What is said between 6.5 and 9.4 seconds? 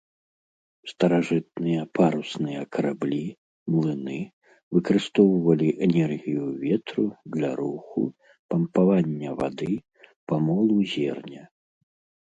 ветру для руху, пампавання